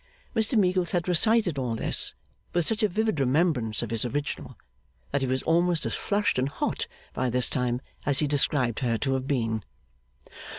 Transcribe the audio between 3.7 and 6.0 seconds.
of his original, that he was almost as